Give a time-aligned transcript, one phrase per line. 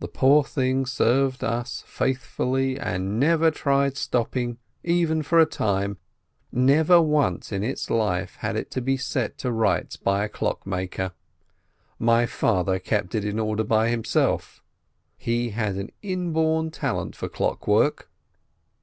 [0.00, 5.98] The poor thing served us faith fully, and never tried stopping even for a time,
[6.50, 10.66] never once in its life had it to be set to rights by a clock
[10.66, 11.12] maker.
[11.98, 14.62] My father kept it in order himself,
[15.18, 18.10] he had an inborn talent for clock work.